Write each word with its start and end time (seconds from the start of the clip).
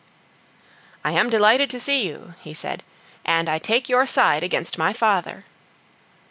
"I 1.03 1.11
am 1.11 1.29
delighted 1.29 1.69
to 1.69 1.79
see 1.79 2.07
you," 2.07 2.33
he 2.41 2.55
said, 2.55 2.81
"and 3.23 3.47
I 3.47 3.59
take 3.59 3.87
your 3.87 4.07
side 4.07 4.41
against 4.41 4.79
my 4.79 4.93
father." 4.93 5.45